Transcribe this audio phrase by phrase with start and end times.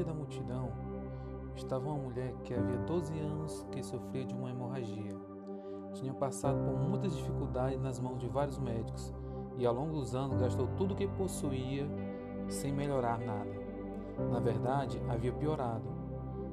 [0.00, 0.70] meio da multidão
[1.54, 5.14] estava uma mulher que havia 12 anos que sofria de uma hemorragia.
[5.92, 9.12] Tinha passado por muitas dificuldades nas mãos de vários médicos
[9.58, 11.86] e ao longo dos anos gastou tudo o que possuía
[12.48, 13.50] sem melhorar nada.
[14.30, 15.84] Na verdade, havia piorado.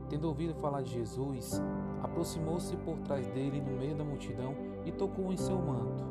[0.09, 1.61] Tendo ouvido falar de Jesus,
[2.04, 4.55] aproximou-se por trás dele no meio da multidão
[4.86, 6.04] e tocou em seu manto,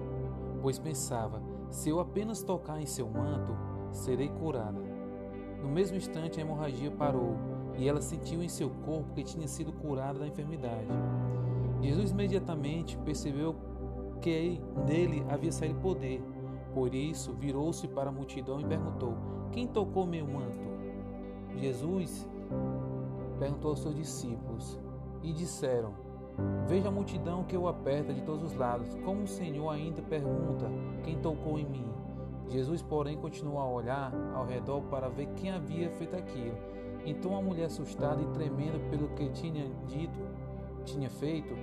[0.63, 3.55] pois pensava: se eu apenas tocar em seu manto,
[3.91, 4.96] serei curada.
[5.63, 7.37] No mesmo instante, a hemorragia parou
[7.77, 10.89] e ela sentiu em seu corpo que tinha sido curada da enfermidade.
[11.81, 13.55] Jesus imediatamente percebeu
[14.21, 16.23] que nele havia saído poder.
[16.75, 19.15] Por isso, virou-se para a multidão e perguntou:
[19.53, 20.67] Quem tocou meu manto?
[21.57, 22.27] Jesus
[23.39, 24.79] perguntou aos seus discípulos
[25.23, 25.95] e disseram:
[26.67, 28.95] Veja a multidão que o aperta de todos os lados.
[29.05, 30.71] Como o Senhor ainda pergunta:
[31.03, 31.91] Quem tocou em mim?
[32.49, 36.57] Jesus, porém, continuou a olhar ao redor para ver quem havia feito aquilo.
[37.05, 40.19] Então a mulher, assustada e tremendo pelo que tinha dito,
[40.85, 41.55] tinha feito,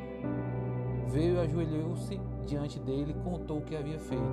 [1.07, 4.23] veio e ajoelhou-se diante dele e contou o que havia feito.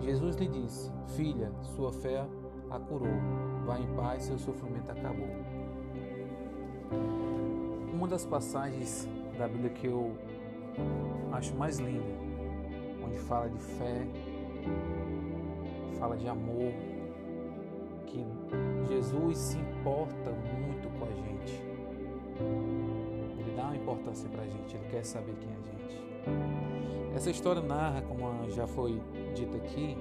[0.00, 2.26] Jesus lhe disse: Filha, sua fé
[2.70, 3.08] a curou.
[3.66, 5.28] Vá em paz, seu sofrimento acabou.
[7.92, 10.16] Uma das passagens da Bíblia que eu
[11.32, 12.14] acho mais linda,
[13.04, 14.06] onde fala de fé,
[16.00, 16.72] fala de amor,
[18.06, 18.24] que
[18.88, 21.62] Jesus se importa muito com a gente.
[23.38, 25.80] Ele dá uma importância para a gente, ele quer saber quem é a gente.
[27.14, 29.00] Essa história narra, como já foi
[29.34, 29.96] dito aqui,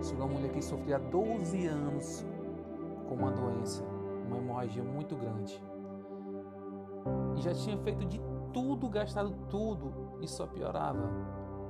[0.00, 2.24] sobre uma mulher que sofria há 12 anos
[3.08, 3.82] com uma doença,
[4.28, 5.60] uma hemorragia muito grande.
[7.36, 8.20] E já tinha feito de
[8.52, 11.10] tudo, gastado tudo e só piorava.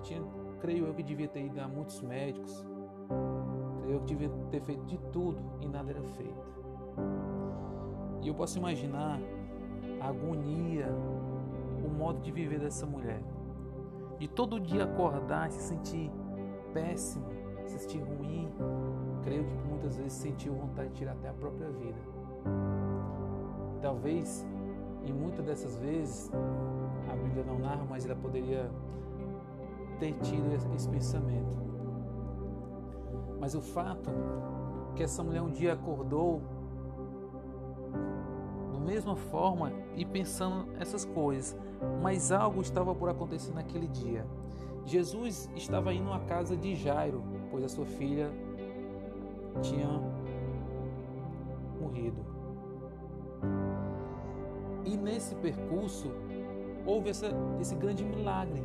[0.02, 0.22] Tinha,
[0.60, 2.66] creio eu que devia ter ido a muitos médicos,
[3.88, 6.48] eu devia ter feito de tudo e nada era feito.
[8.22, 9.20] E eu posso imaginar
[10.00, 10.88] a agonia,
[11.84, 13.22] o modo de viver dessa mulher.
[14.18, 16.10] De todo dia acordar e se sentir
[16.72, 17.26] péssimo,
[17.64, 18.52] se sentir ruim.
[19.22, 21.98] Creio que muitas vezes sentiu vontade de tirar até a própria vida.
[23.80, 24.46] Talvez,
[25.04, 26.30] em muitas dessas vezes,
[27.10, 28.70] a Bíblia não narra, mas ela poderia
[30.00, 31.67] ter tido esse pensamento.
[33.40, 34.10] Mas o fato
[34.94, 36.42] que essa mulher um dia acordou
[38.72, 41.56] da mesma forma e pensando essas coisas,
[42.02, 44.26] mas algo estava por acontecer naquele dia.
[44.84, 48.30] Jesus estava indo à casa de Jairo, pois a sua filha
[49.60, 49.88] tinha
[51.80, 52.24] morrido.
[54.84, 56.10] E nesse percurso
[56.86, 57.26] houve essa,
[57.60, 58.64] esse grande milagre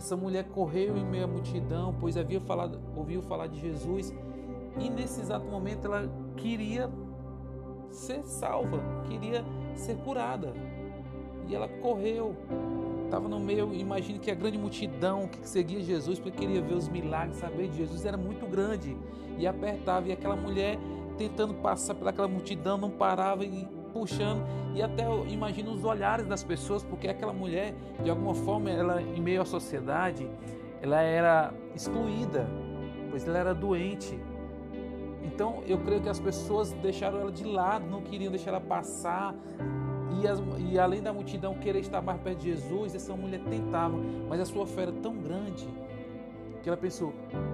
[0.00, 4.14] essa mulher correu em meio à multidão, pois havia falado, ouviu falar de Jesus
[4.78, 6.90] e nesse exato momento ela queria
[7.90, 9.44] ser salva, queria
[9.74, 10.54] ser curada.
[11.46, 12.34] E ela correu,
[13.04, 16.88] estava no meio, imagine que a grande multidão que seguia Jesus, porque queria ver os
[16.88, 18.96] milagres, saber de Jesus, era muito grande
[19.36, 20.08] e apertava.
[20.08, 20.78] E aquela mulher
[21.18, 24.42] tentando passar pelaquela multidão, não parava e puxando
[24.74, 29.02] e até eu imagino os olhares das pessoas, porque aquela mulher, de alguma forma, ela
[29.02, 30.28] em meio à sociedade,
[30.80, 32.48] ela era excluída,
[33.10, 34.18] pois ela era doente.
[35.22, 39.34] Então eu creio que as pessoas deixaram ela de lado, não queriam deixar ela passar.
[40.20, 43.96] E, as, e além da multidão querer estar mais perto de Jesus, essa mulher tentava,
[44.28, 45.68] mas a sua fé era tão grande
[46.62, 47.12] que ela pensou: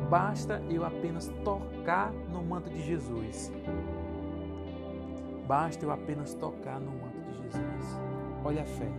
[0.09, 3.53] basta eu apenas tocar no manto de Jesus.
[5.47, 8.01] Basta eu apenas tocar no manto de Jesus.
[8.45, 8.91] Olha a fé.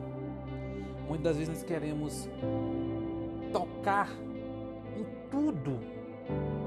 [1.08, 2.30] Muitas das vezes nós queremos
[3.52, 4.10] tocar
[4.96, 5.78] em tudo,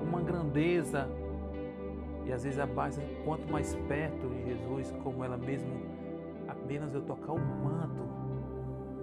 [0.06, 1.08] uma grandeza.
[2.26, 5.74] E às vezes abaixa, quanto mais perto de Jesus, como ela mesma,
[6.46, 8.02] apenas eu tocar o manto,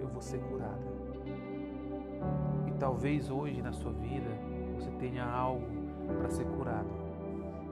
[0.00, 0.98] eu vou ser curada.
[2.66, 4.30] E talvez hoje na sua vida
[4.76, 5.66] você tenha algo
[6.18, 7.07] para ser curado.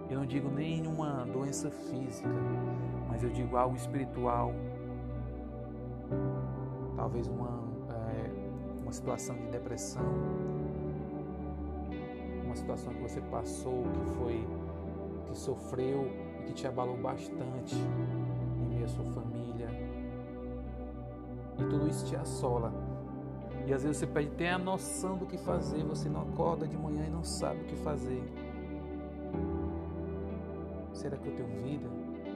[0.09, 2.29] Eu não digo nenhuma doença física,
[3.09, 4.53] mas eu digo algo espiritual.
[6.95, 8.31] Talvez uma, é,
[8.83, 10.05] uma situação de depressão,
[12.45, 14.47] uma situação que você passou, que foi,
[15.27, 16.09] que sofreu
[16.41, 19.69] e que te abalou bastante em meio à sua família.
[21.59, 22.73] E tudo isso te assola.
[23.67, 26.77] E às vezes você pede até a noção do que fazer, você não acorda de
[26.77, 28.23] manhã e não sabe o que fazer.
[31.07, 31.89] Será que eu tenho vida?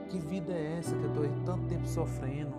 [0.09, 2.53] Que vida é essa que eu estou tanto tempo sofrendo?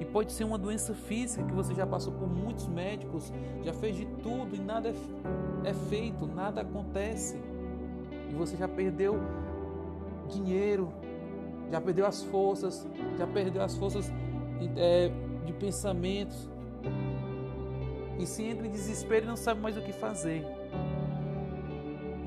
[0.00, 3.30] E pode ser uma doença física que você já passou por muitos médicos,
[3.62, 7.38] já fez de tudo e nada é, é feito, nada acontece.
[8.30, 9.16] E você já perdeu
[10.30, 10.90] dinheiro,
[11.70, 12.88] já perdeu as forças,
[13.18, 14.10] já perdeu as forças
[14.74, 15.10] é,
[15.44, 16.48] de pensamentos
[18.18, 20.46] e se entra em desespero e não sabe mais o que fazer.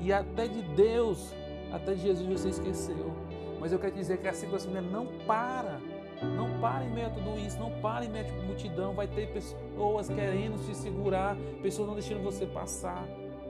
[0.00, 1.34] E até de Deus,
[1.72, 3.12] até Jesus você esqueceu.
[3.60, 5.80] Mas eu quero dizer que assim você não para.
[6.36, 8.94] Não para em meio a tudo isso, não para em meio a multidão.
[8.94, 13.06] Vai ter pessoas querendo te segurar, pessoas não deixando você passar.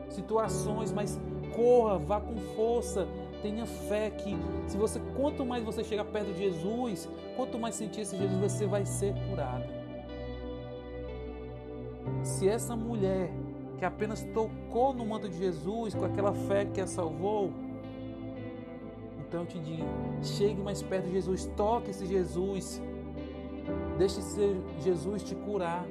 [0.08, 1.19] Situações, mas
[1.55, 3.06] corra, vá com força,
[3.43, 8.02] tenha fé que se você quanto mais você chegar perto de Jesus, quanto mais sentir
[8.02, 9.64] esse Jesus, você vai ser curado.
[12.23, 13.31] Se essa mulher
[13.78, 17.50] que apenas tocou no manto de Jesus com aquela fé que a salvou,
[19.31, 19.87] então eu te digo,
[20.25, 22.82] chegue mais perto de Jesus, toque esse Jesus,
[23.97, 25.87] deixe esse Jesus te curar.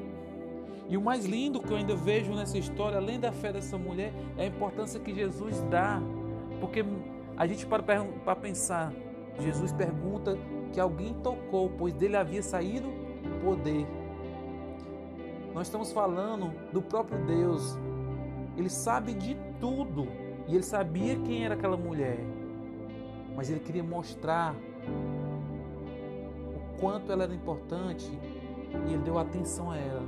[0.89, 4.12] E o mais lindo que eu ainda vejo nessa história, além da fé dessa mulher,
[4.38, 6.01] é a importância que Jesus dá.
[6.59, 6.83] Porque
[7.38, 8.91] a gente para para pensar,
[9.39, 10.38] Jesus pergunta
[10.74, 12.89] que alguém tocou, pois dele havia saído
[13.42, 13.88] poder.
[15.53, 17.77] Nós estamos falando do próprio Deus.
[18.57, 20.09] Ele sabe de tudo
[20.45, 22.19] e ele sabia quem era aquela mulher.
[23.39, 24.53] Mas ele queria mostrar
[26.53, 28.12] o quanto ela era importante
[28.86, 30.03] e ele deu atenção a ela.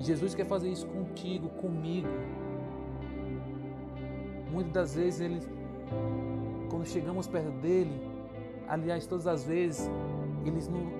[0.00, 2.08] Jesus quer fazer isso contigo, comigo.
[4.50, 5.40] Muitas das vezes ele
[6.68, 8.02] quando chegamos perto dele,
[8.66, 9.88] aliás, todas as vezes,
[10.44, 10.58] ele,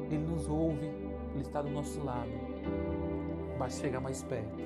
[0.08, 0.86] ele nos ouve,
[1.34, 2.30] ele está do nosso lado.
[3.58, 4.56] Basta chegar mais perto.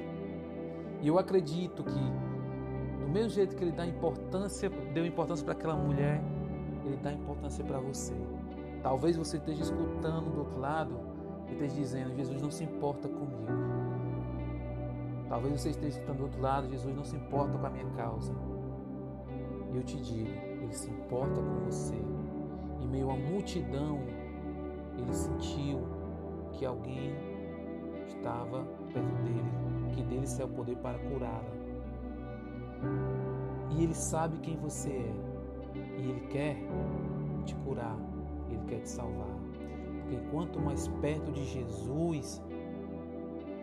[1.01, 5.77] E eu acredito que, do mesmo jeito que ele dá importância, deu importância para aquela
[5.77, 6.21] mulher,
[6.87, 8.15] ele dá importância para você.
[8.83, 10.94] Talvez você esteja escutando do outro lado
[11.49, 13.47] e esteja dizendo: Jesus não se importa comigo.
[15.29, 18.33] Talvez você esteja escutando do outro lado: Jesus não se importa com a minha causa.
[19.73, 20.31] E eu te digo:
[20.62, 21.97] ele se importa com você.
[22.81, 23.99] Em meio à multidão,
[24.97, 25.81] ele sentiu
[26.53, 27.12] que alguém
[28.06, 29.53] estava perto dele,
[29.94, 31.56] que dele saiu o poder para curá-la.
[33.71, 35.36] E ele sabe quem você é.
[35.97, 36.57] E ele quer
[37.45, 37.97] te curar,
[38.51, 39.37] ele quer te salvar.
[40.03, 42.43] Porque quanto mais perto de Jesus,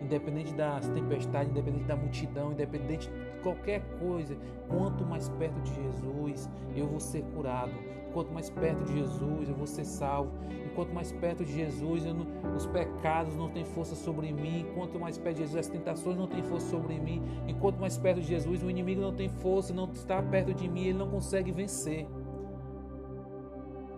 [0.02, 4.36] independente das tempestades, independente da multidão, independente de qualquer coisa,
[4.68, 7.72] quanto mais perto de Jesus eu vou ser curado,
[8.12, 12.04] quanto mais perto de Jesus eu vou ser salvo, e quanto mais perto de Jesus
[12.04, 16.16] não, os pecados não têm força sobre mim, quanto mais perto de Jesus as tentações
[16.16, 19.28] não têm força sobre mim, e quanto mais perto de Jesus o inimigo não tem
[19.28, 22.06] força, não está perto de mim, ele não consegue vencer.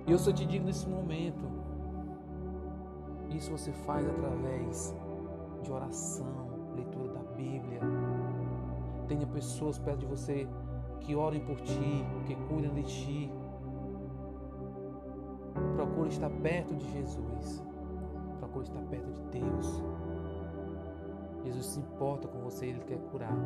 [0.06, 1.44] E eu só te digo nesse momento,
[3.31, 4.94] isso você faz através
[5.62, 7.81] de oração, leitura da Bíblia.
[9.08, 10.49] Tenha pessoas perto de você
[11.00, 13.32] que orem por ti, que cuidam de ti.
[15.75, 17.64] Procure estar perto de Jesus.
[18.38, 19.82] Procure estar perto de Deus.
[21.44, 23.37] Jesus se importa com você, Ele quer curar.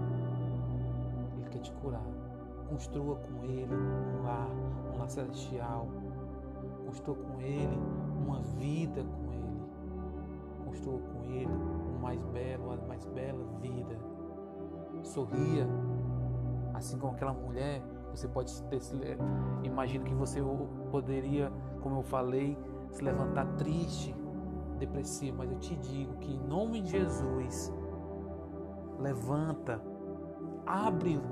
[1.38, 2.04] Ele quer te curar.
[2.68, 4.50] Construa com Ele um lar,
[4.94, 5.88] um lar celestial.
[6.90, 7.78] Construa com Ele
[8.20, 9.62] uma vida com Ele.
[10.64, 11.54] Construa com Ele
[12.02, 13.96] mais belo, a mais bela vida.
[15.04, 15.68] Sorria,
[16.74, 17.80] assim como aquela mulher.
[18.12, 18.80] Você pode ter,
[19.62, 20.40] imagino que você
[20.90, 22.58] poderia, como eu falei,
[22.90, 24.12] se levantar triste,
[24.80, 27.72] depressivo, mas eu te digo que em nome de Jesus,
[28.98, 29.80] levanta,
[30.66, 31.22] abre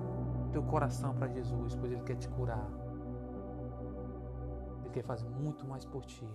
[0.52, 2.77] teu coração para Jesus, pois Ele quer te curar.
[4.88, 6.26] Ele quer fazer muito mais por ti.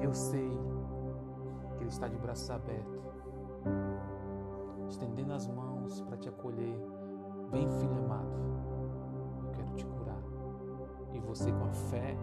[0.00, 0.50] eu sei
[1.76, 3.02] que Ele está de braços abertos,
[4.88, 6.76] estendendo as mãos para te acolher.
[7.50, 8.30] Vem, filho amado,
[9.44, 10.22] eu quero te curar.
[11.14, 12.16] E você, com a fé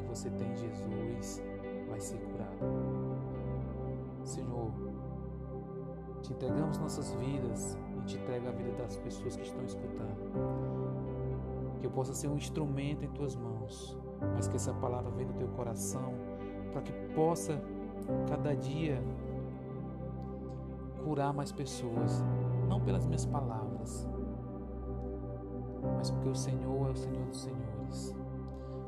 [0.00, 1.42] que você tem em Jesus,
[1.88, 2.58] vai ser curado.
[4.24, 4.72] Senhor,
[6.22, 10.75] te entregamos nossas vidas e te entrega a vida das pessoas que estão escutando.
[11.86, 13.96] Que eu possa ser um instrumento em tuas mãos,
[14.34, 16.14] mas que essa palavra venha do teu coração
[16.72, 17.62] para que possa
[18.28, 19.00] cada dia
[21.04, 22.24] curar mais pessoas,
[22.68, 24.04] não pelas minhas palavras,
[25.96, 28.16] mas porque o Senhor é o Senhor dos Senhores.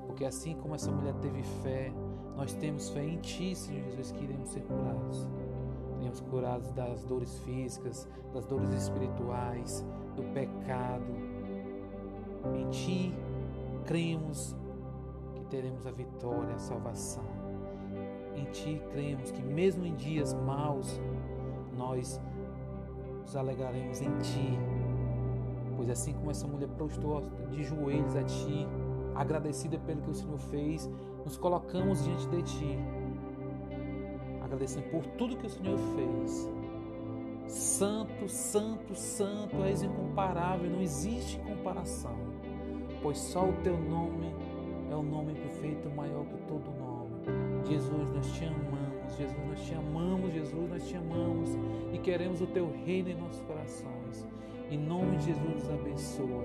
[0.09, 1.93] Porque assim como essa mulher teve fé,
[2.37, 5.29] nós temos fé em Ti, Senhor Jesus, que iremos ser curados.
[6.01, 9.87] Iremos curados das dores físicas, das dores espirituais,
[10.17, 11.28] do pecado.
[12.55, 13.15] Em Ti
[13.85, 14.57] cremos
[15.35, 17.25] que teremos a vitória, a salvação.
[18.35, 21.01] Em Ti cremos que, mesmo em dias maus,
[21.77, 22.21] nós
[23.23, 24.59] nos alegraremos em Ti,
[25.79, 28.67] Pois assim como essa mulher prostrou de joelhos a Ti,
[29.15, 30.91] agradecida pelo que o Senhor fez,
[31.25, 32.79] nos colocamos diante de Ti,
[34.43, 36.51] agradecendo por tudo que o Senhor fez.
[37.47, 42.17] Santo, santo, santo, és incomparável, não existe comparação,
[43.03, 44.33] pois só o Teu nome
[44.91, 47.69] é o nome perfeito, maior que todo nome.
[47.69, 51.51] Jesus, nós te amamos, Jesus, nós te amamos, Jesus, nós te amamos
[51.93, 54.27] e queremos o Teu reino em nossos corações.
[54.71, 56.45] Em nome de Jesus, nos abençoa.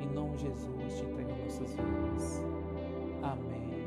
[0.00, 2.42] Em nome de Jesus, te entrega nossas vidas.
[3.22, 3.77] Amém.